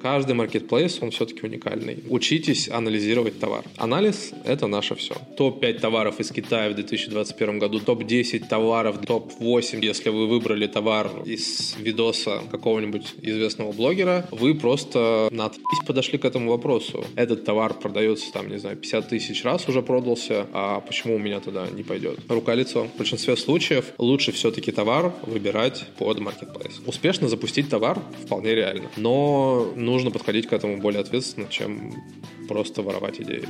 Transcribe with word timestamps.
Каждый 0.00 0.34
маркетплейс, 0.34 0.98
он 1.02 1.10
все-таки 1.10 1.40
уникальный. 1.44 2.04
Учитесь 2.08 2.68
анализировать 2.68 3.38
товар. 3.40 3.64
Анализ— 3.76 4.32
это 4.44 4.66
наше 4.66 4.94
все. 4.94 5.14
Топ-5 5.36 5.80
товаров 5.80 6.20
из 6.20 6.30
Китая 6.30 6.70
в 6.70 6.74
2021 6.74 7.58
году, 7.58 7.80
топ-10 7.80 8.48
товаров, 8.48 8.98
топ-8. 9.04 9.84
Если 9.84 10.10
вы 10.10 10.26
выбрали 10.26 10.66
товар 10.66 11.10
из 11.24 11.76
видоса 11.78 12.42
какого-нибудь 12.50 13.14
известного 13.22 13.72
блогера, 13.72 14.28
вы 14.30 14.54
просто 14.54 15.28
на 15.30 15.50
подошли 15.86 16.18
к 16.18 16.24
этому 16.24 16.50
вопросу. 16.50 17.04
Этот 17.16 17.44
товар 17.44 17.74
продается, 17.74 18.30
там, 18.32 18.48
не 18.48 18.58
знаю, 18.58 18.76
50 18.76 19.08
тысяч 19.08 19.44
раз 19.44 19.68
уже 19.68 19.82
продался, 19.82 20.46
а 20.52 20.80
почему 20.80 21.16
у 21.16 21.18
меня 21.18 21.40
тогда 21.40 21.66
не 21.72 21.82
пойдет? 21.82 22.18
Рука-лицо. 22.28 22.84
В 22.84 22.98
большинстве 22.98 23.36
случаев 23.36 23.92
лучше 23.98 24.32
все-таки 24.32 24.70
товар 24.70 25.12
выбирать 25.22 25.86
под 25.98 26.20
маркетплейс. 26.20 26.80
Успешно 26.86 27.28
запустить 27.28 27.70
товар 27.70 27.98
вполне 28.24 28.54
реально, 28.54 28.90
но 28.96 29.72
нужно 29.76 29.97
подходить 30.10 30.46
к 30.46 30.52
этому 30.52 30.78
более 30.78 31.00
ответственно, 31.00 31.48
чем 31.48 31.92
просто 32.48 32.82
воровать 32.82 33.20
идеи. 33.20 33.44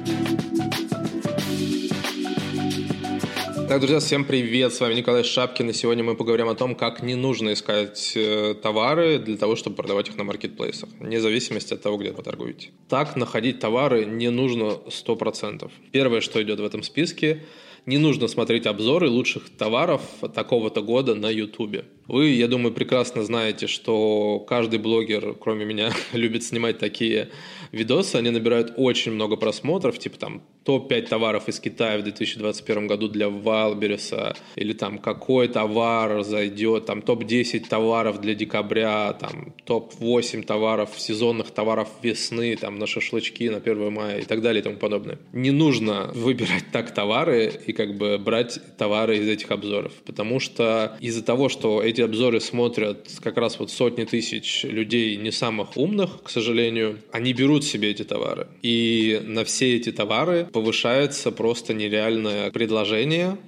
Так, 3.69 3.80
друзья, 3.80 4.01
всем 4.01 4.25
привет! 4.25 4.73
С 4.73 4.80
вами 4.80 4.95
Николай 4.95 5.23
Шапкин, 5.23 5.69
и 5.69 5.73
сегодня 5.75 6.03
мы 6.03 6.16
поговорим 6.16 6.48
о 6.48 6.55
том, 6.55 6.75
как 6.75 7.03
не 7.03 7.15
нужно 7.15 7.53
искать 7.53 8.15
э, 8.16 8.55
товары 8.55 9.19
для 9.19 9.37
того, 9.37 9.56
чтобы 9.56 9.77
продавать 9.77 10.09
их 10.09 10.16
на 10.16 10.25
маркетплейсах, 10.25 10.89
вне 10.98 11.20
зависимости 11.20 11.75
от 11.75 11.83
того, 11.83 11.98
где 11.98 12.12
вы 12.12 12.23
торгуете. 12.23 12.70
Так 12.89 13.15
находить 13.15 13.61
товары 13.61 14.06
не 14.06 14.30
нужно 14.30 14.78
100%. 14.87 15.70
Первое, 15.92 16.23
что 16.23 16.42
идет 16.42 16.61
в 16.61 16.65
этом 16.65 16.83
списке, 16.83 17.42
не 17.84 17.98
нужно 17.98 18.27
смотреть 18.27 18.67
обзоры 18.67 19.11
лучших 19.11 19.51
товаров 19.51 20.01
такого-то 20.34 20.80
года 20.80 21.15
на 21.15 21.28
YouTube. 21.28 21.84
Вы, 22.09 22.29
я 22.29 22.48
думаю, 22.48 22.73
прекрасно 22.73 23.23
знаете, 23.23 23.67
что 23.67 24.41
каждый 24.48 24.79
блогер, 24.79 25.35
кроме 25.39 25.67
меня, 25.67 25.93
любит 26.12 26.43
снимать 26.43 26.79
такие 26.79 27.28
видосы. 27.70 28.17
Они 28.17 28.31
набирают 28.31 28.73
очень 28.77 29.12
много 29.12 29.37
просмотров, 29.37 29.98
типа 29.98 30.19
там 30.19 30.42
топ-5 30.65 31.09
товаров 31.09 31.48
из 31.48 31.61
Китая 31.61 31.98
в 31.98 32.03
2021 32.03 32.87
году 32.87 33.09
для 33.09 33.31
Валбереса, 33.31 34.37
или 34.55 34.75
там 34.75 34.98
какой 34.98 35.48
товар 35.48 36.23
зайдет, 36.23 36.84
там 36.84 37.00
топ-10 37.00 37.69
товаров 37.69 38.20
для 38.20 38.34
декабря, 38.34 39.15
там 39.15 39.55
топ-8 39.65 40.43
товаров, 40.45 40.91
сезонных 40.98 41.53
товаров 41.53 41.89
весны, 42.03 42.55
там 42.56 42.78
на 42.78 42.87
шашлычки, 42.87 43.48
на 43.48 43.56
1 43.59 43.93
мая 43.93 44.19
и 44.19 44.25
так 44.25 44.43
далее 44.43 44.61
и 44.61 44.62
тому 44.62 44.77
подобное. 44.77 45.19
Не 45.33 45.53
нужно 45.53 46.11
выбирать 46.15 46.65
так 46.72 46.93
товары 46.93 47.50
и 47.67 47.72
как 47.72 47.97
бы 47.97 48.19
брать 48.19 48.61
товары 48.77 49.17
из 49.19 49.28
этих 49.28 49.50
обзоров, 49.50 49.93
потому 50.05 50.39
что 50.39 50.98
из-за 51.00 51.22
того, 51.22 51.48
что 51.48 51.83
эти 51.83 51.97
обзоры 52.02 52.41
смотрят 52.41 53.08
как 53.20 53.36
раз 53.36 53.58
вот 53.58 53.70
сотни 53.70 54.04
тысяч 54.04 54.64
людей 54.64 55.16
не 55.16 55.30
самых 55.30 55.77
умных, 55.77 56.22
к 56.22 56.30
сожалению, 56.30 56.98
они 57.12 57.32
берут 57.32 57.64
себе 57.64 57.91
эти 57.91 58.04
товары. 58.04 58.48
И 58.62 59.20
на 59.24 59.44
все 59.44 59.77
эти 59.77 59.92
товары 59.92 60.46
повышается 60.52 61.32
просто 61.32 61.74
нереальное 61.74 62.50
предложение, 62.50 63.38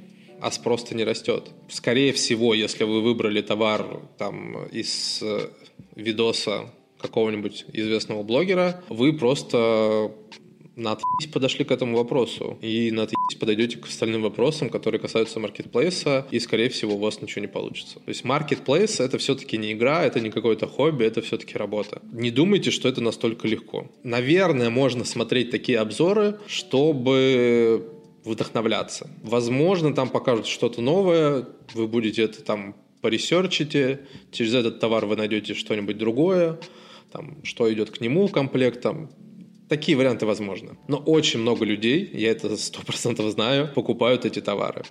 а 0.40 0.50
спрос 0.50 0.90
не 0.90 1.04
растет. 1.04 1.50
Скорее 1.68 2.12
всего, 2.12 2.54
если 2.54 2.84
вы 2.84 3.02
выбрали 3.02 3.42
товар 3.42 4.00
там 4.16 4.64
из 4.66 5.20
э, 5.22 5.48
видоса 5.94 6.70
какого-нибудь 7.00 7.66
известного 7.72 8.22
блогера, 8.22 8.82
вы 8.88 9.12
просто 9.12 10.12
на 10.80 10.96
подошли 11.32 11.64
к 11.64 11.70
этому 11.70 11.96
вопросу. 11.96 12.56
И 12.62 12.90
на 12.90 13.06
подойдете 13.38 13.78
к 13.78 13.86
остальным 13.86 14.22
вопросам, 14.22 14.68
которые 14.70 15.00
касаются 15.00 15.40
маркетплейса, 15.40 16.26
и, 16.30 16.38
скорее 16.40 16.68
всего, 16.68 16.94
у 16.94 16.98
вас 16.98 17.22
ничего 17.22 17.42
не 17.42 17.48
получится. 17.48 17.94
То 17.94 18.08
есть 18.08 18.24
маркетплейс— 18.24 19.00
это 19.00 19.18
все-таки 19.18 19.56
не 19.56 19.72
игра, 19.72 20.04
это 20.04 20.20
не 20.20 20.30
какое-то 20.30 20.66
хобби, 20.66 21.04
это 21.04 21.22
все-таки 21.22 21.56
работа. 21.56 22.02
Не 22.12 22.30
думайте, 22.30 22.70
что 22.70 22.88
это 22.88 23.00
настолько 23.00 23.48
легко. 23.48 23.90
Наверное, 24.02 24.70
можно 24.70 25.04
смотреть 25.04 25.50
такие 25.50 25.78
обзоры, 25.78 26.38
чтобы 26.46 27.88
вдохновляться. 28.24 29.08
Возможно, 29.22 29.94
там 29.94 30.08
покажут 30.08 30.46
что-то 30.46 30.82
новое, 30.82 31.46
вы 31.74 31.88
будете 31.88 32.22
это 32.22 32.42
там 32.42 32.76
поресерчите, 33.00 34.00
через 34.30 34.52
этот 34.54 34.78
товар 34.78 35.06
вы 35.06 35.16
найдете 35.16 35.54
что-нибудь 35.54 35.96
другое, 35.96 36.58
там, 37.12 37.42
что 37.44 37.72
идет 37.72 37.90
к 37.90 38.00
нему 38.00 38.28
комплектом, 38.28 39.10
Такие 39.70 39.96
варианты 39.96 40.26
возможны. 40.26 40.76
Но 40.88 40.96
очень 40.98 41.38
много 41.38 41.64
людей, 41.64 42.10
я 42.12 42.32
это 42.32 42.56
сто 42.56 42.82
процентов 42.82 43.30
знаю, 43.30 43.72
покупают 43.72 44.24
эти 44.24 44.40
товары 44.40 44.82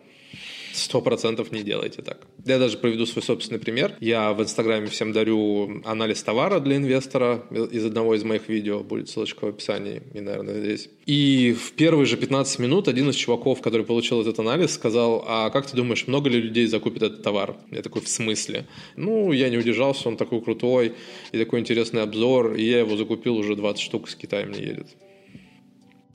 сто 0.73 1.01
процентов 1.01 1.51
не 1.51 1.63
делайте 1.63 2.01
так. 2.01 2.19
Я 2.45 2.59
даже 2.59 2.77
приведу 2.77 3.05
свой 3.05 3.23
собственный 3.23 3.59
пример. 3.59 3.95
Я 3.99 4.33
в 4.33 4.41
Инстаграме 4.41 4.87
всем 4.87 5.11
дарю 5.11 5.81
анализ 5.85 6.23
товара 6.23 6.59
для 6.59 6.77
инвестора 6.77 7.43
из 7.51 7.85
одного 7.85 8.15
из 8.15 8.23
моих 8.23 8.49
видео. 8.49 8.79
Будет 8.79 9.09
ссылочка 9.09 9.45
в 9.45 9.49
описании 9.49 10.01
и, 10.13 10.21
наверное, 10.21 10.59
здесь. 10.59 10.89
И 11.05 11.53
в 11.53 11.73
первые 11.73 12.05
же 12.05 12.17
15 12.17 12.59
минут 12.59 12.87
один 12.87 13.09
из 13.09 13.15
чуваков, 13.15 13.61
который 13.61 13.85
получил 13.85 14.21
этот 14.21 14.39
анализ, 14.39 14.73
сказал, 14.73 15.23
а 15.27 15.49
как 15.49 15.67
ты 15.67 15.75
думаешь, 15.75 16.07
много 16.07 16.29
ли 16.29 16.41
людей 16.41 16.67
закупит 16.67 17.03
этот 17.03 17.23
товар? 17.23 17.55
Я 17.71 17.81
такой, 17.81 18.01
в 18.01 18.07
смысле? 18.07 18.67
Ну, 18.95 19.31
я 19.31 19.49
не 19.49 19.57
удержался, 19.57 20.07
он 20.07 20.17
такой 20.17 20.41
крутой 20.41 20.93
и 21.31 21.37
такой 21.37 21.59
интересный 21.59 22.03
обзор, 22.03 22.53
и 22.53 22.63
я 22.63 22.79
его 22.79 22.95
закупил, 22.95 23.37
уже 23.37 23.55
20 23.55 23.81
штук 23.81 24.07
из 24.07 24.15
Китая 24.15 24.45
мне 24.45 24.59
едет 24.59 24.87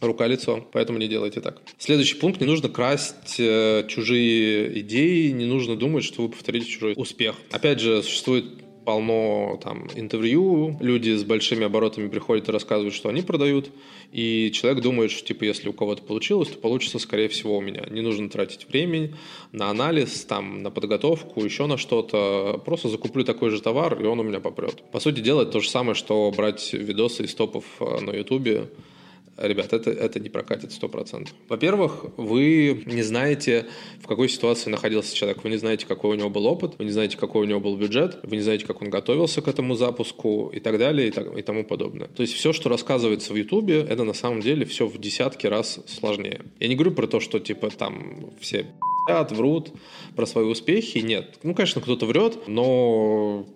рука-лицо, 0.07 0.67
поэтому 0.73 0.99
не 0.99 1.09
делайте 1.09 1.41
так. 1.41 1.61
Следующий 1.79 2.17
пункт. 2.17 2.41
Не 2.41 2.47
нужно 2.47 2.69
красть 2.69 3.37
э, 3.39 3.85
чужие 3.89 4.81
идеи, 4.81 5.31
не 5.31 5.47
нужно 5.47 5.77
думать, 5.77 6.05
что 6.05 6.23
вы 6.23 6.29
повторите 6.29 6.67
чужой 6.67 6.95
успех. 6.97 7.37
Опять 7.51 7.81
же, 7.81 8.03
существует 8.03 8.45
полно 8.85 9.59
там 9.63 9.89
интервью, 9.95 10.77
люди 10.81 11.17
с 11.17 11.25
большими 11.25 11.65
оборотами 11.65 12.09
приходят 12.09 12.49
и 12.49 12.53
рассказывают, 12.53 12.95
что 12.95 13.09
они 13.09 13.23
продают, 13.23 13.71
и 14.13 14.51
человек 14.53 14.83
думает, 14.83 15.11
что 15.11 15.27
типа 15.27 15.45
если 15.45 15.69
у 15.69 15.73
кого-то 15.73 16.03
получилось, 16.03 16.51
то 16.51 16.59
получится 16.59 16.99
скорее 16.99 17.29
всего 17.29 17.57
у 17.57 17.61
меня. 17.61 17.85
Не 17.91 18.03
нужно 18.03 18.29
тратить 18.29 18.69
времени 18.69 19.15
на 19.53 19.71
анализ, 19.71 20.25
там, 20.25 20.63
на 20.63 20.71
подготовку, 20.71 21.43
еще 21.45 21.67
на 21.67 21.77
что-то. 21.77 22.61
Просто 22.65 22.89
закуплю 22.89 23.25
такой 23.25 23.51
же 23.51 23.61
товар, 23.61 24.01
и 24.01 24.05
он 24.07 24.21
у 24.21 24.23
меня 24.23 24.41
попрет. 24.41 24.83
По 24.93 25.01
сути 25.01 25.21
дела, 25.21 25.43
это 25.43 25.53
то 25.53 25.61
же 25.61 25.69
самое, 25.69 25.95
что 25.95 26.33
брать 26.37 26.73
видосы 26.73 27.25
из 27.25 27.35
топов 27.35 27.65
э, 27.81 28.01
на 28.01 28.11
ютубе, 28.13 28.69
Ребят, 29.37 29.73
это, 29.73 29.91
это 29.91 30.21
не 30.21 30.29
прокатит 30.29 30.71
100%. 30.71 31.29
Во-первых, 31.49 32.07
вы 32.17 32.85
не 32.87 33.03
знаете, 33.03 33.67
в 34.01 34.07
какой 34.07 34.29
ситуации 34.29 34.71
находился 34.71 35.15
человек. 35.15 35.43
Вы 35.43 35.51
не 35.51 35.57
знаете, 35.57 35.87
какой 35.87 36.17
у 36.17 36.19
него 36.19 36.31
был 36.31 36.47
опыт, 36.47 36.75
вы 36.79 36.85
не 36.85 36.91
знаете, 36.91 37.17
какой 37.17 37.43
у 37.43 37.49
него 37.49 37.61
был 37.61 37.77
бюджет, 37.77 38.21
вы 38.23 38.37
не 38.37 38.43
знаете, 38.43 38.65
как 38.65 38.81
он 38.83 38.91
готовился 38.91 39.43
к 39.43 39.49
этому 39.49 39.75
запуску 39.75 40.51
и 40.55 40.61
так 40.61 40.79
далее 40.79 41.09
и, 41.09 41.11
так, 41.11 41.37
и 41.37 41.43
тому 41.43 41.65
подобное. 41.65 42.09
То 42.09 42.23
есть 42.23 42.35
все, 42.35 42.53
что 42.53 42.69
рассказывается 42.69 43.33
в 43.33 43.37
Ютубе, 43.37 43.81
это 43.81 44.05
на 44.05 44.15
самом 44.15 44.41
деле 44.41 44.65
все 44.67 44.87
в 44.87 44.99
десятки 44.99 45.47
раз 45.47 45.81
сложнее. 45.87 46.43
Я 46.61 46.69
не 46.69 46.77
говорю 46.77 46.93
про 46.93 47.07
то, 47.07 47.21
что 47.21 47.41
типа 47.41 47.71
там 47.71 48.31
все 48.41 48.67
врут 49.31 49.73
про 50.17 50.27
свои 50.27 50.45
успехи. 50.45 50.99
Нет. 50.99 51.39
Ну, 51.43 51.55
конечно, 51.55 51.81
кто-то 51.81 52.07
врет, 52.07 52.49
но 52.49 53.47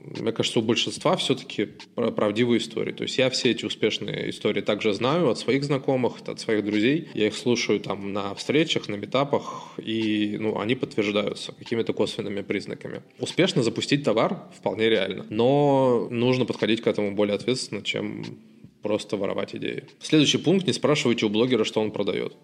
мне 0.00 0.32
кажется, 0.32 0.58
у 0.58 0.62
большинства 0.62 1.16
все-таки 1.16 1.68
правдивые 1.94 2.58
истории. 2.58 2.92
То 2.92 3.04
есть 3.04 3.18
я 3.18 3.30
все 3.30 3.50
эти 3.50 3.64
успешные 3.64 4.30
истории 4.30 4.60
также 4.60 4.92
знаю 4.94 5.30
от 5.30 5.38
своих 5.38 5.64
знакомых, 5.64 6.20
от 6.26 6.40
своих 6.40 6.64
друзей. 6.64 7.08
Я 7.14 7.26
их 7.26 7.36
слушаю 7.36 7.80
там 7.80 8.12
на 8.12 8.34
встречах, 8.34 8.88
на 8.88 8.94
метапах, 8.94 9.72
и 9.78 10.36
ну, 10.38 10.58
они 10.58 10.74
подтверждаются 10.74 11.52
какими-то 11.52 11.92
косвенными 11.92 12.42
признаками. 12.42 13.02
Успешно 13.18 13.62
запустить 13.62 14.04
товар 14.04 14.42
вполне 14.56 14.88
реально, 14.88 15.26
но 15.30 16.08
нужно 16.10 16.44
подходить 16.44 16.82
к 16.82 16.86
этому 16.86 17.12
более 17.12 17.34
ответственно, 17.34 17.82
чем 17.82 18.24
просто 18.82 19.16
воровать 19.16 19.54
идеи. 19.54 19.84
Следующий 20.00 20.38
пункт. 20.38 20.66
Не 20.66 20.72
спрашивайте 20.72 21.26
у 21.26 21.28
блогера, 21.28 21.64
что 21.64 21.80
он 21.80 21.92
продает. 21.92 22.36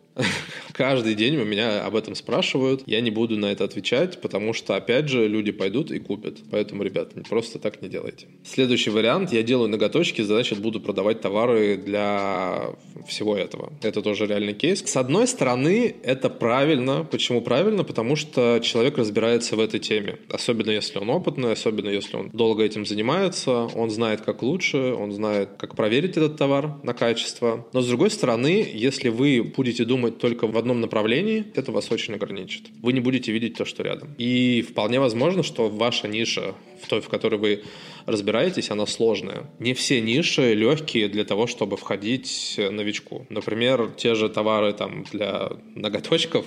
Каждый 0.78 1.16
день 1.16 1.36
у 1.38 1.44
меня 1.44 1.84
об 1.84 1.96
этом 1.96 2.14
спрашивают. 2.14 2.84
Я 2.86 3.00
не 3.00 3.10
буду 3.10 3.36
на 3.36 3.46
это 3.46 3.64
отвечать, 3.64 4.20
потому 4.20 4.52
что, 4.52 4.76
опять 4.76 5.08
же, 5.08 5.26
люди 5.26 5.50
пойдут 5.50 5.90
и 5.90 5.98
купят. 5.98 6.36
Поэтому, 6.52 6.84
ребята, 6.84 7.20
просто 7.28 7.58
так 7.58 7.82
не 7.82 7.88
делайте. 7.88 8.28
Следующий 8.44 8.90
вариант. 8.90 9.32
Я 9.32 9.42
делаю 9.42 9.68
ноготочки, 9.68 10.22
значит, 10.22 10.60
буду 10.60 10.80
продавать 10.80 11.20
товары 11.20 11.76
для 11.78 12.76
всего 13.08 13.36
этого. 13.36 13.72
Это 13.82 14.02
тоже 14.02 14.26
реальный 14.26 14.54
кейс. 14.54 14.84
С 14.86 14.96
одной 14.96 15.26
стороны, 15.26 15.96
это 16.04 16.30
правильно. 16.30 17.02
Почему 17.02 17.40
правильно? 17.40 17.82
Потому 17.82 18.14
что 18.14 18.60
человек 18.62 18.98
разбирается 18.98 19.56
в 19.56 19.60
этой 19.60 19.80
теме. 19.80 20.20
Особенно, 20.30 20.70
если 20.70 21.00
он 21.00 21.10
опытный, 21.10 21.50
особенно, 21.50 21.88
если 21.88 22.16
он 22.16 22.30
долго 22.32 22.62
этим 22.62 22.86
занимается. 22.86 23.68
Он 23.74 23.90
знает, 23.90 24.20
как 24.20 24.42
лучше, 24.42 24.94
он 24.94 25.10
знает, 25.10 25.48
как 25.58 25.74
проверить 25.74 26.16
этот 26.16 26.36
товар 26.36 26.74
на 26.84 26.94
качество. 26.94 27.66
Но 27.72 27.80
с 27.80 27.88
другой 27.88 28.10
стороны, 28.10 28.64
если 28.72 29.08
вы 29.08 29.42
будете 29.42 29.84
думать 29.84 30.18
только 30.18 30.46
в 30.46 30.56
одном 30.56 30.67
направлении, 30.74 31.44
это 31.54 31.72
вас 31.72 31.90
очень 31.90 32.14
ограничит. 32.14 32.66
Вы 32.82 32.92
не 32.92 33.00
будете 33.00 33.32
видеть 33.32 33.54
то, 33.54 33.64
что 33.64 33.82
рядом. 33.82 34.14
И 34.18 34.62
вполне 34.62 35.00
возможно, 35.00 35.42
что 35.42 35.68
ваша 35.68 36.08
ниша, 36.08 36.54
в 36.82 36.88
той, 36.88 37.00
в 37.00 37.08
которой 37.08 37.36
вы 37.36 37.62
разбираетесь, 38.06 38.70
она 38.70 38.86
сложная. 38.86 39.50
Не 39.58 39.74
все 39.74 40.00
ниши 40.00 40.54
легкие 40.54 41.08
для 41.08 41.24
того, 41.24 41.46
чтобы 41.46 41.76
входить 41.76 42.54
новичку. 42.58 43.26
Например, 43.28 43.90
те 43.96 44.14
же 44.14 44.28
товары 44.28 44.72
там, 44.72 45.04
для 45.12 45.50
ноготочков, 45.74 46.46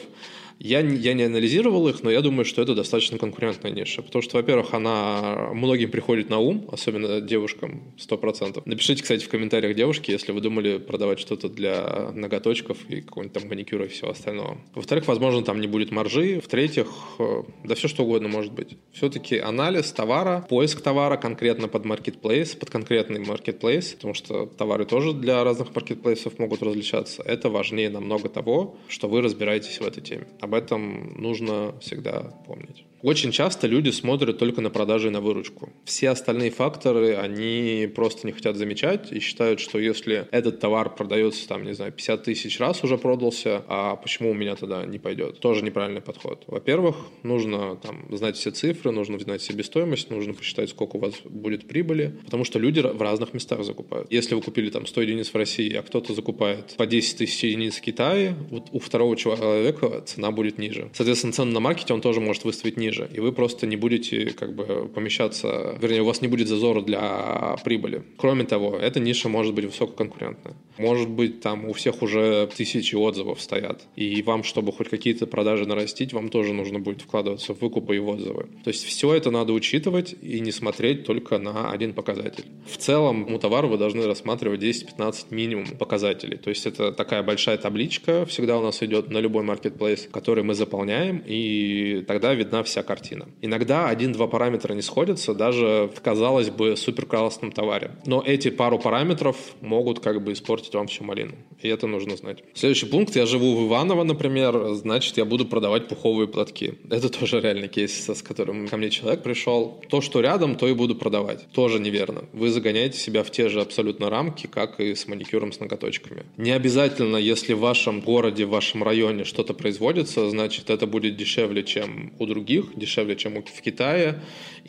Я, 0.63 0.81
я 0.81 1.13
не 1.13 1.23
анализировал 1.23 1.87
их, 1.87 2.03
но 2.03 2.11
я 2.11 2.21
думаю, 2.21 2.45
что 2.45 2.61
это 2.61 2.75
достаточно 2.75 3.17
конкурентная 3.17 3.71
ниша. 3.71 4.03
Потому 4.03 4.21
что, 4.21 4.37
во-первых, 4.37 4.75
она 4.75 5.49
многим 5.53 5.89
приходит 5.89 6.29
на 6.29 6.37
ум, 6.37 6.69
особенно 6.71 7.19
девушкам, 7.19 7.95
100%. 7.97 8.61
Напишите, 8.65 9.01
кстати, 9.01 9.23
в 9.23 9.29
комментариях 9.29 9.75
девушки, 9.75 10.11
если 10.11 10.31
вы 10.31 10.39
думали 10.39 10.77
продавать 10.77 11.19
что-то 11.19 11.49
для 11.49 12.11
ноготочков 12.13 12.77
и 12.89 13.01
какого-нибудь 13.01 13.33
там 13.33 13.49
маникюра 13.49 13.85
и 13.85 13.87
всего 13.87 14.11
остального. 14.11 14.59
Во-вторых, 14.75 15.07
возможно, 15.07 15.43
там 15.43 15.59
не 15.61 15.67
будет 15.67 15.89
маржи. 15.89 16.39
В-третьих, 16.39 16.87
э, 17.17 17.41
да 17.63 17.73
все 17.73 17.87
что 17.87 18.03
угодно 18.03 18.27
может 18.27 18.53
быть. 18.53 18.77
Все-таки 18.93 19.39
анализ 19.39 19.91
товара, 19.91 20.45
поиск 20.47 20.81
товара 20.81 21.17
конкретно 21.17 21.69
под 21.69 21.85
marketplace, 21.85 22.55
под 22.55 22.69
конкретный 22.69 23.21
marketplace, 23.21 23.95
потому 23.95 24.13
что 24.13 24.45
товары 24.45 24.85
тоже 24.85 25.13
для 25.13 25.43
разных 25.43 25.73
маркетплейсов 25.73 26.37
могут 26.37 26.61
различаться. 26.61 27.23
Это 27.23 27.49
важнее 27.49 27.89
намного 27.89 28.29
того, 28.29 28.77
что 28.87 29.07
вы 29.07 29.21
разбираетесь 29.21 29.79
в 29.79 29.83
этой 29.87 30.01
теме. 30.03 30.27
Об 30.51 30.55
этом 30.55 31.13
нужно 31.13 31.79
всегда 31.79 32.23
помнить. 32.45 32.85
Очень 33.03 33.31
часто 33.31 33.67
люди 33.67 33.89
смотрят 33.89 34.37
только 34.37 34.61
на 34.61 34.69
продажи 34.69 35.07
и 35.07 35.11
на 35.11 35.21
выручку. 35.21 35.69
Все 35.85 36.09
остальные 36.09 36.51
факторы 36.51 37.15
они 37.15 37.89
просто 37.93 38.27
не 38.27 38.33
хотят 38.33 38.55
замечать 38.57 39.11
и 39.11 39.19
считают, 39.19 39.59
что 39.59 39.79
если 39.79 40.27
этот 40.31 40.59
товар 40.59 40.93
продается, 40.93 41.47
там, 41.47 41.63
не 41.63 41.73
знаю, 41.73 41.91
50 41.91 42.23
тысяч 42.23 42.59
раз 42.59 42.83
уже 42.83 42.97
продался, 42.97 43.63
а 43.67 43.95
почему 43.95 44.31
у 44.31 44.33
меня 44.35 44.55
тогда 44.55 44.85
не 44.85 44.99
пойдет? 44.99 45.39
Тоже 45.39 45.63
неправильный 45.63 46.01
подход. 46.01 46.43
Во-первых, 46.45 46.95
нужно 47.23 47.75
там, 47.77 48.05
знать 48.15 48.37
все 48.37 48.51
цифры, 48.51 48.91
нужно 48.91 49.17
знать 49.17 49.41
себестоимость, 49.41 50.11
нужно 50.11 50.33
посчитать, 50.33 50.69
сколько 50.69 50.97
у 50.97 50.99
вас 50.99 51.15
будет 51.23 51.67
прибыли, 51.67 52.15
потому 52.25 52.43
что 52.43 52.59
люди 52.59 52.81
в 52.81 53.01
разных 53.01 53.33
местах 53.33 53.63
закупают. 53.63 54.11
Если 54.11 54.35
вы 54.35 54.41
купили 54.41 54.69
там 54.69 54.85
100 54.85 55.01
единиц 55.01 55.29
в 55.29 55.35
России, 55.35 55.73
а 55.73 55.81
кто-то 55.81 56.13
закупает 56.13 56.75
по 56.77 56.85
10 56.85 57.17
тысяч 57.17 57.43
единиц 57.43 57.77
в 57.77 57.81
Китае, 57.81 58.35
вот 58.51 58.67
у 58.71 58.79
второго 58.79 59.17
человека 59.17 60.01
цена 60.05 60.31
будет 60.31 60.59
ниже. 60.59 60.91
Соответственно, 60.93 61.33
цену 61.33 61.51
на 61.51 61.59
маркете 61.59 61.93
он 61.95 62.01
тоже 62.01 62.19
может 62.19 62.43
выставить 62.43 62.77
ниже 62.77 62.90
ниже, 62.91 63.09
и 63.13 63.19
вы 63.19 63.31
просто 63.31 63.67
не 63.67 63.75
будете 63.75 64.31
как 64.31 64.53
бы 64.53 64.89
помещаться, 64.93 65.77
вернее, 65.81 66.01
у 66.01 66.05
вас 66.05 66.21
не 66.21 66.27
будет 66.27 66.47
зазора 66.47 66.81
для 66.81 67.55
прибыли. 67.63 68.03
Кроме 68.17 68.43
того, 68.43 68.77
эта 68.77 68.99
ниша 68.99 69.29
может 69.29 69.53
быть 69.53 69.65
высококонкурентная. 69.65 70.55
Может 70.77 71.09
быть, 71.09 71.41
там 71.41 71.65
у 71.65 71.73
всех 71.73 72.01
уже 72.01 72.49
тысячи 72.55 72.95
отзывов 72.95 73.41
стоят, 73.41 73.81
и 73.95 74.21
вам, 74.23 74.43
чтобы 74.43 74.71
хоть 74.71 74.89
какие-то 74.89 75.27
продажи 75.27 75.65
нарастить, 75.65 76.13
вам 76.13 76.29
тоже 76.29 76.53
нужно 76.53 76.79
будет 76.79 77.01
вкладываться 77.01 77.53
в 77.53 77.61
выкупы 77.61 77.95
и 77.95 77.99
в 77.99 78.09
отзывы. 78.09 78.47
То 78.63 78.69
есть 78.69 78.83
все 78.83 79.13
это 79.13 79.31
надо 79.31 79.53
учитывать 79.53 80.15
и 80.21 80.39
не 80.39 80.51
смотреть 80.51 81.05
только 81.05 81.37
на 81.37 81.71
один 81.71 81.93
показатель. 81.93 82.45
В 82.65 82.77
целом, 82.77 83.33
у 83.33 83.39
товара 83.39 83.67
вы 83.67 83.77
должны 83.77 84.05
рассматривать 84.05 84.61
10-15 84.61 85.27
минимум 85.29 85.65
показателей. 85.77 86.37
То 86.37 86.49
есть 86.49 86.65
это 86.65 86.91
такая 86.91 87.23
большая 87.23 87.57
табличка 87.57 88.25
всегда 88.25 88.57
у 88.57 88.63
нас 88.63 88.83
идет 88.83 89.09
на 89.09 89.19
любой 89.19 89.43
маркетплейс, 89.43 90.07
который 90.11 90.43
мы 90.43 90.53
заполняем, 90.53 91.21
и 91.25 92.03
тогда 92.07 92.33
видна 92.33 92.63
вся 92.63 92.80
картина. 92.83 93.27
Иногда 93.41 93.87
один-два 93.89 94.27
параметра 94.27 94.73
не 94.73 94.81
сходятся, 94.81 95.33
даже 95.33 95.89
в, 95.95 96.01
казалось 96.01 96.49
бы, 96.49 96.75
супер 96.77 97.05
классном 97.05 97.51
товаре. 97.51 97.91
Но 98.05 98.23
эти 98.25 98.49
пару 98.49 98.79
параметров 98.79 99.35
могут 99.61 99.99
как 99.99 100.23
бы 100.23 100.33
испортить 100.33 100.73
вам 100.73 100.87
всю 100.87 101.03
малину. 101.03 101.35
И 101.61 101.67
это 101.67 101.87
нужно 101.87 102.15
знать. 102.15 102.43
Следующий 102.53 102.87
пункт. 102.87 103.15
Я 103.15 103.25
живу 103.25 103.55
в 103.55 103.67
Иваново, 103.67 104.03
например, 104.03 104.73
значит, 104.73 105.17
я 105.17 105.25
буду 105.25 105.45
продавать 105.45 105.87
пуховые 105.87 106.27
платки. 106.27 106.73
Это 106.89 107.09
тоже 107.09 107.39
реальный 107.39 107.67
кейс, 107.67 108.09
с 108.09 108.21
которым 108.21 108.67
ко 108.67 108.77
мне 108.77 108.89
человек 108.89 109.23
пришел. 109.23 109.81
То, 109.89 110.01
что 110.01 110.21
рядом, 110.21 110.55
то 110.55 110.67
и 110.67 110.73
буду 110.73 110.95
продавать. 110.95 111.47
Тоже 111.51 111.79
неверно. 111.79 112.25
Вы 112.33 112.49
загоняете 112.49 112.97
себя 112.97 113.23
в 113.23 113.31
те 113.31 113.49
же 113.49 113.61
абсолютно 113.61 114.09
рамки, 114.09 114.47
как 114.47 114.79
и 114.79 114.95
с 114.95 115.07
маникюром 115.07 115.51
с 115.51 115.59
ноготочками. 115.59 116.25
Не 116.37 116.51
обязательно, 116.51 117.17
если 117.17 117.53
в 117.53 117.59
вашем 117.59 118.01
городе, 118.01 118.45
в 118.45 118.49
вашем 118.49 118.83
районе 118.83 119.23
что-то 119.23 119.53
производится, 119.53 120.29
значит, 120.29 120.69
это 120.69 120.87
будет 120.87 121.15
дешевле, 121.15 121.63
чем 121.63 122.13
у 122.19 122.25
других, 122.25 122.70
дешевле, 122.75 123.15
чем 123.15 123.43
в 123.43 123.61
Китае, 123.61 124.21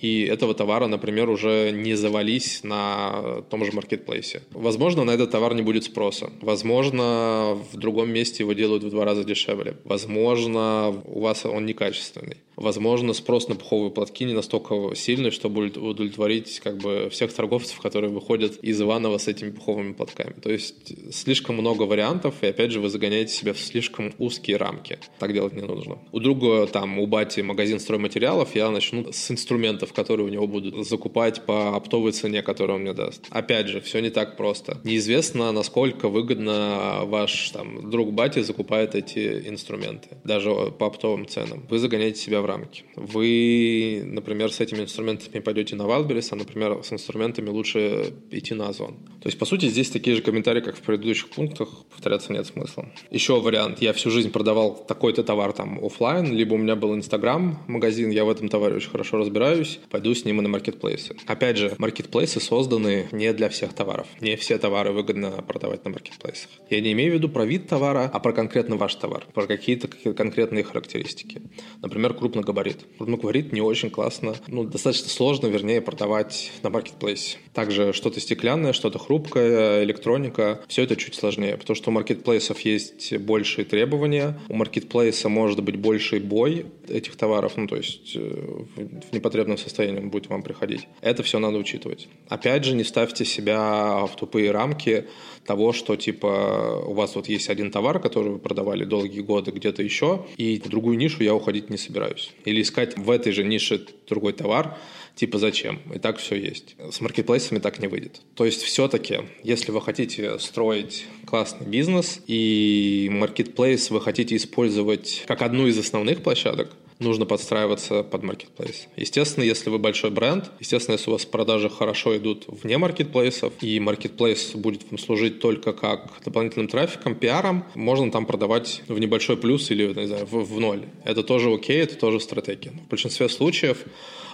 и 0.02 0.22
этого 0.24 0.54
товара, 0.54 0.86
например, 0.86 1.30
уже 1.30 1.70
не 1.70 1.94
завались 1.94 2.64
на 2.64 3.42
том 3.50 3.64
же 3.64 3.72
маркетплейсе. 3.72 4.42
Возможно, 4.50 5.04
на 5.04 5.12
этот 5.12 5.30
товар 5.30 5.54
не 5.54 5.62
будет 5.62 5.84
спроса. 5.84 6.30
Возможно, 6.40 7.58
в 7.72 7.76
другом 7.76 8.10
месте 8.10 8.42
его 8.42 8.52
делают 8.52 8.82
в 8.82 8.90
два 8.90 9.04
раза 9.04 9.24
дешевле. 9.24 9.76
Возможно, 9.84 11.02
у 11.04 11.20
вас 11.20 11.44
он 11.44 11.66
некачественный. 11.66 12.38
Возможно, 12.56 13.12
спрос 13.14 13.48
на 13.48 13.54
пуховые 13.54 13.90
платки 13.90 14.24
не 14.24 14.34
настолько 14.34 14.94
сильный, 14.94 15.30
чтобы 15.30 15.66
удовлетворить 15.66 16.60
как 16.60 16.78
бы 16.78 17.08
всех 17.10 17.32
торговцев, 17.32 17.80
которые 17.80 18.10
выходят 18.10 18.56
из 18.62 18.80
Иванова 18.80 19.18
с 19.18 19.26
этими 19.26 19.50
пуховыми 19.50 19.94
платками. 19.94 20.34
То 20.40 20.50
есть 20.50 21.14
слишком 21.14 21.56
много 21.56 21.84
вариантов, 21.84 22.34
и 22.42 22.46
опять 22.46 22.70
же 22.70 22.80
вы 22.80 22.88
загоняете 22.88 23.32
себя 23.32 23.52
в 23.52 23.58
слишком 23.58 24.12
узкие 24.18 24.58
рамки. 24.58 24.98
Так 25.18 25.32
делать 25.32 25.54
не 25.54 25.62
нужно. 25.62 25.98
У 26.12 26.20
друга 26.20 26.66
там, 26.66 26.98
у 26.98 27.06
бати 27.06 27.40
магазин 27.40 27.80
стройматериалов, 27.92 28.54
я 28.54 28.70
начну 28.70 29.12
с 29.12 29.30
инструментов, 29.30 29.92
которые 29.92 30.26
у 30.26 30.30
него 30.30 30.46
будут 30.46 30.88
закупать 30.88 31.44
по 31.44 31.76
оптовой 31.76 32.12
цене, 32.12 32.42
которую 32.42 32.76
он 32.76 32.82
мне 32.82 32.94
даст. 32.94 33.26
Опять 33.30 33.68
же, 33.68 33.80
все 33.80 34.00
не 34.00 34.08
так 34.08 34.36
просто. 34.36 34.78
Неизвестно, 34.84 35.52
насколько 35.52 36.08
выгодно 36.08 37.02
ваш 37.04 37.50
там, 37.50 37.90
друг 37.90 38.12
бати 38.12 38.40
закупает 38.42 38.94
эти 38.94 39.46
инструменты, 39.46 40.08
даже 40.24 40.50
по 40.78 40.86
оптовым 40.86 41.26
ценам. 41.26 41.66
Вы 41.68 41.78
загоняете 41.78 42.18
себя 42.18 42.40
в 42.40 42.46
рамки. 42.46 42.84
Вы, 42.96 44.02
например, 44.06 44.50
с 44.50 44.60
этми 44.60 44.80
инструментами 44.80 45.40
пойдете 45.40 45.76
на 45.76 45.82
Wildberries, 45.82 46.28
а, 46.32 46.36
например, 46.36 46.82
с 46.82 46.92
инструментами 46.92 47.50
лучше 47.50 48.14
идти 48.30 48.54
на 48.54 48.68
Озон. 48.68 48.94
То 49.20 49.28
есть, 49.28 49.38
по 49.38 49.44
сути, 49.44 49.66
здесь 49.66 49.90
такие 49.90 50.16
же 50.16 50.22
комментарии, 50.22 50.60
как 50.60 50.76
в 50.76 50.80
предыдущих 50.80 51.28
пунктах, 51.28 51.68
повторяться 51.90 52.32
нет 52.32 52.46
смысла. 52.46 52.86
Еще 53.10 53.38
вариант. 53.38 53.82
Я 53.82 53.92
всю 53.92 54.10
жизнь 54.10 54.30
продавал 54.30 54.84
такой-то 54.88 55.22
товар 55.22 55.52
там 55.52 55.78
офлайн, 55.84 56.32
либо 56.34 56.54
у 56.54 56.58
меня 56.58 56.74
был 56.74 56.94
Инстаграм, 56.94 57.58
магазин, 57.82 58.10
я 58.10 58.24
в 58.24 58.30
этом 58.30 58.48
товаре 58.48 58.76
очень 58.76 58.90
хорошо 58.90 59.16
разбираюсь, 59.16 59.80
пойду 59.90 60.14
с 60.14 60.24
ним 60.24 60.38
и 60.38 60.42
на 60.42 60.48
маркетплейсы. 60.48 61.16
Опять 61.26 61.56
же, 61.56 61.74
маркетплейсы 61.78 62.38
созданы 62.38 63.08
не 63.10 63.32
для 63.32 63.48
всех 63.48 63.72
товаров. 63.72 64.06
Не 64.20 64.36
все 64.36 64.56
товары 64.56 64.92
выгодно 64.92 65.42
продавать 65.48 65.84
на 65.84 65.90
маркетплейсах. 65.90 66.48
Я 66.70 66.80
не 66.80 66.92
имею 66.92 67.10
в 67.10 67.14
виду 67.16 67.28
про 67.28 67.44
вид 67.44 67.66
товара, 67.66 68.08
а 68.12 68.20
про 68.20 68.32
конкретно 68.32 68.76
ваш 68.76 68.94
товар, 68.94 69.26
про 69.34 69.48
какие-то 69.48 69.88
конкретные 70.14 70.62
характеристики. 70.62 71.42
Например, 71.80 72.14
крупногабарит. 72.14 72.78
Крупногабарит 72.98 73.52
не 73.52 73.60
очень 73.60 73.90
классно, 73.90 74.36
ну, 74.46 74.62
достаточно 74.62 75.08
сложно, 75.08 75.48
вернее, 75.48 75.80
продавать 75.80 76.52
на 76.62 76.70
маркетплейсе. 76.70 77.38
Также 77.52 77.92
что-то 77.92 78.20
стеклянное, 78.20 78.72
что-то 78.72 79.00
хрупкое, 79.00 79.82
электроника, 79.82 80.60
все 80.68 80.84
это 80.84 80.94
чуть 80.94 81.16
сложнее, 81.16 81.56
потому 81.56 81.74
что 81.74 81.90
у 81.90 81.92
маркетплейсов 81.92 82.60
есть 82.60 83.16
большие 83.18 83.64
требования, 83.64 84.38
у 84.48 84.54
маркетплейса 84.54 85.28
может 85.28 85.64
быть 85.64 85.74
больший 85.74 86.20
бой 86.20 86.66
этих 86.88 87.16
товаров, 87.16 87.54
ну, 87.56 87.66
то 87.72 87.76
есть 87.76 88.12
э, 88.16 88.64
в 88.76 89.14
непотребном 89.14 89.56
состоянии 89.56 89.98
он 89.98 90.10
будет 90.10 90.26
вам 90.26 90.42
приходить. 90.42 90.88
Это 91.00 91.22
все 91.22 91.38
надо 91.38 91.56
учитывать. 91.56 92.06
Опять 92.28 92.64
же, 92.64 92.74
не 92.74 92.84
ставьте 92.84 93.24
себя 93.24 94.04
в 94.04 94.14
тупые 94.14 94.50
рамки 94.50 95.06
того, 95.46 95.72
что, 95.72 95.96
типа, 95.96 96.84
у 96.86 96.92
вас 96.92 97.14
вот 97.14 97.30
есть 97.30 97.48
один 97.48 97.70
товар, 97.70 97.98
который 97.98 98.32
вы 98.32 98.38
продавали 98.38 98.84
долгие 98.84 99.22
годы 99.22 99.52
где-то 99.52 99.82
еще, 99.82 100.26
и 100.36 100.60
в 100.62 100.68
другую 100.68 100.98
нишу 100.98 101.22
я 101.22 101.34
уходить 101.34 101.70
не 101.70 101.78
собираюсь. 101.78 102.32
Или 102.44 102.60
искать 102.60 102.98
в 102.98 103.10
этой 103.10 103.32
же 103.32 103.42
нише 103.42 103.86
другой 104.06 104.34
товар, 104.34 104.76
типа 105.14 105.38
зачем? 105.38 105.80
И 105.94 105.98
так 105.98 106.18
все 106.18 106.36
есть. 106.36 106.76
С 106.90 107.00
маркетплейсами 107.00 107.58
так 107.58 107.78
не 107.78 107.88
выйдет. 107.88 108.20
То 108.34 108.44
есть 108.44 108.60
все-таки, 108.60 109.20
если 109.42 109.72
вы 109.72 109.80
хотите 109.80 110.38
строить 110.38 111.06
классный 111.24 111.66
бизнес 111.66 112.20
и 112.26 113.08
маркетплейс 113.10 113.90
вы 113.90 114.02
хотите 114.02 114.36
использовать 114.36 115.24
как 115.26 115.40
одну 115.40 115.66
из 115.66 115.78
основных 115.78 116.22
площадок, 116.22 116.76
нужно 117.02 117.26
подстраиваться 117.26 118.02
под 118.02 118.22
маркетплейс. 118.22 118.88
Естественно, 118.96 119.44
если 119.44 119.70
вы 119.70 119.78
большой 119.78 120.10
бренд, 120.10 120.50
естественно, 120.60 120.94
если 120.94 121.10
у 121.10 121.12
вас 121.12 121.24
продажи 121.24 121.68
хорошо 121.68 122.16
идут 122.16 122.44
вне 122.46 122.78
маркетплейсов, 122.78 123.52
и 123.60 123.78
маркетплейс 123.80 124.54
будет 124.54 124.90
вам 124.90 124.98
служить 124.98 125.40
только 125.40 125.72
как 125.72 126.12
дополнительным 126.24 126.68
трафиком, 126.68 127.14
пиаром, 127.14 127.64
можно 127.74 128.10
там 128.10 128.26
продавать 128.26 128.82
в 128.88 128.98
небольшой 128.98 129.36
плюс 129.36 129.70
или, 129.70 129.92
не 129.92 130.06
знаю, 130.06 130.26
в, 130.26 130.44
в 130.44 130.60
ноль. 130.60 130.84
Это 131.04 131.22
тоже 131.22 131.52
окей, 131.52 131.82
это 131.82 131.96
тоже 131.96 132.20
стратегия. 132.20 132.70
в 132.70 132.88
большинстве 132.88 133.28
случаев 133.28 133.84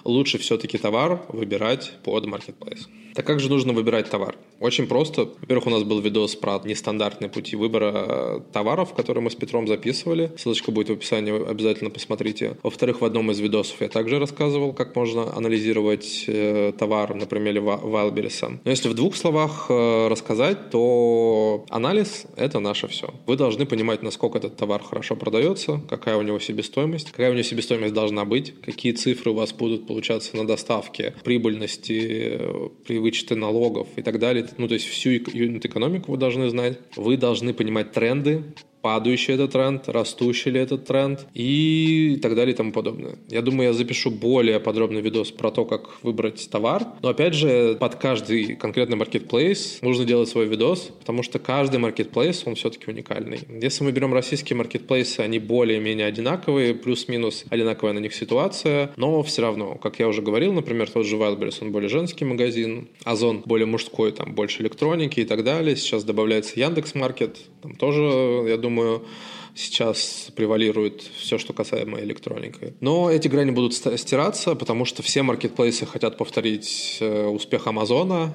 лучше 0.05 0.39
все-таки 0.39 0.79
товар 0.79 1.23
выбирать 1.29 1.93
под 2.05 2.27
маркетплейс. 2.27 2.89
Так 3.15 3.27
как 3.27 3.41
же 3.41 3.49
нужно 3.49 3.73
выбирать 3.73 4.09
товар? 4.09 4.37
Очень 4.61 4.87
просто. 4.87 5.25
Во-первых, 5.41 5.67
у 5.67 5.71
нас 5.71 5.83
был 5.83 6.01
видос 6.01 6.37
про 6.37 6.61
нестандартные 6.65 7.29
пути 7.29 7.57
выбора 7.57 8.45
товаров, 8.53 8.95
которые 8.95 9.25
мы 9.25 9.31
с 9.31 9.35
Петром 9.35 9.67
записывали. 9.67 10.31
Ссылочка 10.39 10.71
будет 10.71 10.91
в 10.91 10.93
описании, 10.93 11.33
обязательно 11.33 11.91
посмотрите. 11.91 12.57
Во-вторых, 12.63 13.01
в 13.01 13.05
одном 13.05 13.31
из 13.31 13.41
видосов 13.41 13.81
я 13.81 13.89
также 13.89 14.19
рассказывал, 14.19 14.73
как 14.73 14.97
можно 14.97 15.35
анализировать 15.35 16.25
э, 16.27 16.73
товар 16.79 17.15
на 17.15 17.27
примере 17.27 17.61
Wildberries. 17.61 18.59
Но 18.65 18.71
если 18.71 18.89
в 18.89 18.95
двух 18.95 19.17
словах 19.17 19.67
э, 19.69 20.09
рассказать, 20.09 20.71
то 20.71 21.65
анализ– 21.71 22.27
это 22.37 22.61
наше 22.61 22.89
все. 22.89 23.15
Вы 23.27 23.37
должны 23.37 23.67
понимать, 23.67 24.03
насколько 24.03 24.39
этот 24.39 24.57
товар 24.57 24.83
хорошо 24.83 25.17
продается, 25.17 25.81
какая 25.89 26.17
у 26.17 26.23
него 26.23 26.39
себестоимость, 26.39 27.11
какая 27.11 27.31
у 27.31 27.35
него 27.35 27.43
себестоимость 27.43 27.95
должна 27.95 28.25
быть, 28.25 28.55
какие 28.61 28.93
цифры 28.93 29.31
у 29.31 29.35
вас 29.35 29.53
будут 29.53 29.87
получаться 29.87 30.37
на 30.37 30.47
доставке, 30.47 31.15
прибыльности, 31.25 32.39
э, 32.41 32.69
при 32.87 32.99
вычете 32.99 33.35
налогов 33.35 33.89
и 33.97 34.03
так 34.03 34.19
далее. 34.19 34.49
Ну, 34.57 34.69
то 34.69 34.75
есть 34.75 34.87
всю 34.87 35.11
юнит-экономику 35.11 36.13
вы 36.13 36.17
должны 36.17 36.49
знать. 36.51 36.79
Вы 36.97 37.17
должны 37.17 37.55
понимать 37.55 37.93
тренды, 37.93 38.43
падающий 38.83 39.35
этот 39.35 39.53
тренд, 39.53 39.89
растущий 39.89 40.51
ли 40.51 40.61
этот 40.61 40.85
тренд 40.87 41.27
и 41.35 42.19
так 42.23 42.35
далее 42.35 42.55
и 42.55 42.57
тому 42.57 42.73
подобное. 42.73 43.17
Я 43.29 43.43
думаю, 43.43 43.69
я 43.69 43.73
запишу 43.73 44.11
более 44.11 44.61
подробный 44.61 45.01
видос 45.01 45.31
про 45.31 45.51
то, 45.51 45.65
как 45.65 46.03
выбрать 46.03 46.49
товар. 46.51 46.87
Но 47.03 47.09
опять 47.09 47.35
же, 47.35 47.77
под 47.79 47.97
каждый 47.97 48.57
конкретный 48.57 48.97
marketplace 48.97 49.79
нужно 49.83 50.05
делать 50.05 50.29
свой 50.29 50.47
видос, 50.47 50.91
потому 51.01 51.23
что 51.23 51.39
каждый 51.39 51.81
marketplace, 51.81 52.43
он 52.47 52.55
все-таки 52.55 52.91
уникальный. 52.91 53.41
Если 53.61 53.85
мы 53.85 53.93
берем 53.93 54.15
российские 54.15 54.57
маркетплейсы, 54.57 55.21
они 55.21 55.39
более-менее 55.39 56.07
одинаковые, 56.07 56.75
плюс-минус 56.75 57.45
одинаковая 57.49 57.93
на 57.93 57.99
них 57.99 58.15
ситуация, 58.15 58.93
но 58.97 59.23
все 59.23 59.43
равно, 59.43 59.75
как 59.77 59.99
я 59.99 60.09
уже 60.09 60.23
говорил, 60.23 60.53
например, 60.53 60.91
тот 60.91 61.07
же 61.07 61.17
Wildberries, 61.17 61.59
он 61.61 61.73
более 61.73 61.89
женский 61.89 62.25
магазин, 62.25 62.89
Озон 63.05 63.43
более 63.45 63.67
мужской, 63.67 64.13
там 64.13 64.35
больше 64.35 64.63
электроники 64.63 65.21
и 65.21 65.25
так 65.25 65.45
далее. 65.45 65.77
Сейчас 65.77 66.05
добавляется 66.05 66.59
Яндекс 66.59 66.95
Маркет, 66.95 67.39
там 67.63 67.75
тоже, 67.75 68.03
я 68.49 68.57
думаю, 68.57 68.68
думаю, 68.69 69.03
сейчас 69.55 70.29
превалирует 70.37 71.03
все, 71.19 71.39
что 71.39 71.53
касаемо 71.53 72.01
электроники. 72.01 72.75
Но 72.81 73.11
эти 73.11 73.29
грани 73.29 73.51
будут 73.51 73.75
стираться, 73.75 74.55
потому 74.55 74.85
что 74.85 75.03
все 75.03 75.23
маркетплейсы 75.23 75.87
хотят 75.87 76.17
повторить 76.17 76.99
э, 77.01 77.27
успех 77.27 77.67
Амазона, 77.67 78.33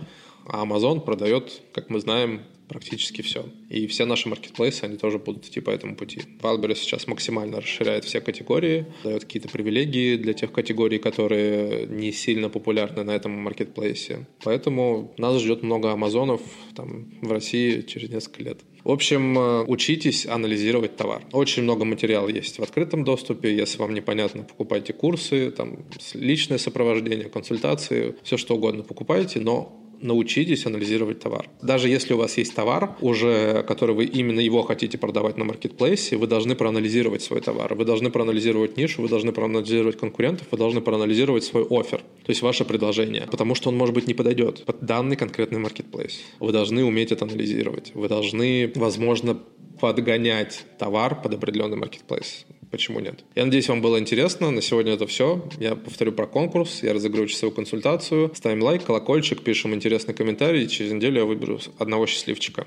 а 0.47 0.65
Amazon 0.65 0.99
продает, 0.99 1.61
как 1.73 1.89
мы 1.89 1.99
знаем, 1.99 2.41
практически 2.73 3.21
все. 3.21 3.45
И 3.69 3.87
все 3.87 4.05
наши 4.05 4.27
маркетплейсы, 4.27 4.83
они 4.83 4.97
тоже 4.97 5.19
будут 5.19 5.45
идти 5.45 5.61
по 5.61 5.69
этому 5.69 5.95
пути. 5.95 6.21
Wildberries 6.41 6.75
сейчас 6.75 7.07
максимально 7.07 7.61
расширяет 7.61 8.03
все 8.03 8.19
категории, 8.19 8.87
дает 9.03 9.23
какие-то 9.23 9.47
привилегии 9.47 10.17
для 10.17 10.33
тех 10.33 10.51
категорий, 10.51 10.97
которые 10.97 11.85
не 11.87 12.11
сильно 12.11 12.49
популярны 12.49 13.03
на 13.03 13.11
этом 13.11 13.31
маркетплейсе. 13.31 14.27
Поэтому 14.43 15.13
нас 15.17 15.41
ждет 15.41 15.63
много 15.63 15.91
Амазонов 15.91 16.41
там, 16.75 17.13
в 17.21 17.31
России 17.31 17.81
через 17.81 18.09
несколько 18.09 18.43
лет. 18.43 18.59
В 18.83 18.91
общем, 18.91 19.37
э, 19.37 19.63
учитесь 19.65 20.25
анализировать 20.25 20.97
товар. 20.97 21.23
Очень 21.31 21.63
много 21.63 21.85
материала 21.85 22.27
есть 22.27 22.59
в 22.59 22.63
открытом 22.63 23.05
доступе. 23.05 23.55
Если 23.55 23.77
вам 23.77 23.93
непонятно, 23.93 24.43
покупайте 24.43 24.91
курсы, 24.91 25.51
там, 25.51 25.85
личное 26.13 26.57
сопровождение, 26.57 27.29
консультации, 27.29 28.15
все 28.23 28.35
что 28.35 28.55
угодно 28.55 28.83
покупайте, 28.83 29.39
но 29.39 29.82
научитесь 30.01 30.65
анализировать 30.65 31.19
товар. 31.19 31.49
Даже 31.61 31.89
если 31.89 32.13
у 32.13 32.17
вас 32.17 32.37
есть 32.37 32.53
товар, 32.53 32.95
уже 33.01 33.63
который 33.67 33.95
вы 33.95 34.05
именно 34.05 34.39
его 34.39 34.61
хотите 34.63 34.97
продавать 34.97 35.37
на 35.37 35.45
маркетплейсе, 35.45 36.17
вы 36.17 36.27
должны 36.27 36.55
проанализировать 36.55 37.21
свой 37.21 37.41
товар, 37.41 37.73
вы 37.75 37.85
должны 37.85 38.09
проанализировать 38.09 38.77
нишу, 38.77 39.01
вы 39.01 39.09
должны 39.09 39.31
проанализировать 39.31 39.97
конкурентов, 39.97 40.47
вы 40.51 40.57
должны 40.57 40.81
проанализировать 40.81 41.43
свой 41.43 41.65
офер, 41.69 41.99
то 41.99 42.29
есть 42.29 42.41
ваше 42.41 42.65
предложение, 42.65 43.27
потому 43.29 43.55
что 43.55 43.69
он, 43.69 43.77
может 43.77 43.95
быть, 43.95 44.07
не 44.07 44.13
подойдет 44.13 44.63
под 44.65 44.85
данный 44.85 45.15
конкретный 45.15 45.59
маркетплейс. 45.59 46.21
Вы 46.39 46.51
должны 46.51 46.83
уметь 46.83 47.11
это 47.11 47.25
анализировать. 47.25 47.91
Вы 47.93 48.07
должны, 48.07 48.71
возможно, 48.75 49.39
подгонять 49.79 50.65
товар 50.77 51.21
под 51.21 51.33
определенный 51.33 51.77
маркетплейс. 51.77 52.45
Почему 52.73 52.99
нет? 52.99 53.23
Я 53.35 53.45
надеюсь, 53.45 53.69
вам 53.69 53.83
было 53.83 53.99
интересно. 53.99 54.49
На 54.49 54.59
сегодня 54.59 54.93
это 54.93 55.05
все. 55.05 55.47
Я 55.59 55.75
повторю 55.75 56.11
про 56.11 56.25
конкурс. 56.25 56.81
Я 56.81 56.93
разыграю 56.93 57.27
часовую 57.27 57.55
консультацию. 57.55 58.31
Ставим 58.33 58.63
лайк, 58.63 58.83
колокольчик, 58.83 59.43
пишем 59.43 59.75
интересный 59.75 60.15
комментарий. 60.15 60.67
Через 60.67 60.91
неделю 60.91 61.19
я 61.19 61.25
выберу 61.25 61.59
одного 61.77 62.07
счастливчика. 62.07 62.65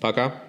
Пока. 0.00 0.42